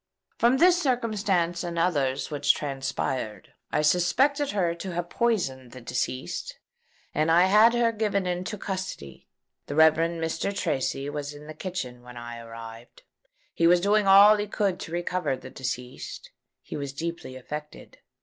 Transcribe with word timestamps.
From 0.39 0.57
this 0.57 0.81
circumstance 0.81 1.63
and 1.63 1.77
others 1.77 2.31
which 2.31 2.55
transpired, 2.55 3.49
I 3.71 3.83
suspected 3.83 4.49
her 4.49 4.73
to 4.73 4.93
have 4.95 5.11
poisoned 5.11 5.73
the 5.73 5.79
deceased; 5.81 6.57
and 7.13 7.29
I 7.29 7.43
had 7.45 7.75
her 7.75 7.91
given 7.91 8.25
into 8.25 8.57
custody. 8.57 9.29
The 9.67 9.75
Rev. 9.75 9.93
Mr. 9.93 10.57
Tracy 10.57 11.07
was 11.07 11.35
in 11.35 11.45
the 11.45 11.53
kitchen 11.53 12.01
when 12.01 12.17
I 12.17 12.39
arrived. 12.39 13.03
He 13.53 13.67
was 13.67 13.79
doing 13.79 14.07
all 14.07 14.37
he 14.37 14.47
could 14.47 14.79
to 14.79 14.91
recover 14.91 15.37
the 15.37 15.51
deceased. 15.51 16.31
He 16.63 16.75
was 16.75 16.93
deeply 16.93 17.35
affected. 17.35 17.99